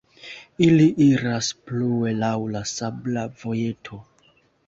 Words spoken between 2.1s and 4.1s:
laŭ la sabla vojeto.